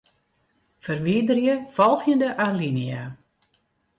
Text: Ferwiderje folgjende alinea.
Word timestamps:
Ferwiderje 0.85 1.53
folgjende 1.75 2.29
alinea. 2.47 3.03